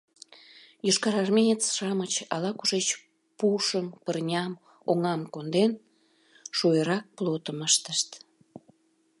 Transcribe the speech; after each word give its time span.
Йошкарармеец-шамыч 0.87 2.13
ала-кушеч 2.33 2.87
пушым, 3.37 3.87
пырням, 4.03 4.51
оҥам 4.89 5.21
конден, 5.33 5.71
шуэрак 6.57 7.05
плотым 7.17 7.57
ыштышт. 7.67 8.09